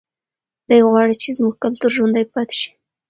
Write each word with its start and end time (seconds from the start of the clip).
دی 0.67 0.79
غواړي 0.89 1.15
چې 1.21 1.29
زموږ 1.37 1.55
کلتور 1.63 1.91
ژوندی 1.97 2.25
پاتې 2.33 2.55
شي. 2.61 2.71